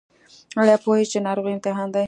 ایا 0.61 0.75
پوهیږئ 0.83 1.07
چې 1.11 1.19
ناروغي 1.27 1.51
امتحان 1.53 1.87
دی؟ 1.91 1.99